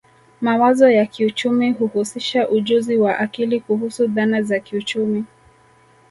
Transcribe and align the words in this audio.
Mawazo 0.41 0.89
ya 0.89 1.05
kiuchumi 1.05 1.71
huhusisha 1.71 2.49
ujuzi 2.49 2.97
wa 2.97 3.19
akili 3.19 3.59
kuhusu 3.59 4.07
dhana 4.07 4.41
za 4.41 4.59
kiuchumi 4.59 5.25